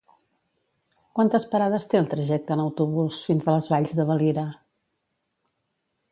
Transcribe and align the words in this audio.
Quantes 1.17 1.43
parades 1.51 1.85
té 1.91 1.99
el 1.99 2.09
trajecte 2.13 2.55
en 2.57 2.63
autobús 2.63 3.19
fins 3.27 3.45
a 3.51 3.55
les 3.57 3.67
Valls 3.75 3.93
de 3.99 4.07
Valira? 4.13 4.47